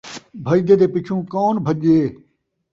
بھڄدے 0.45 0.75
دے 0.79 0.87
پچھوں 0.93 1.21
کون 1.33 1.55
بھڄے 1.65 1.97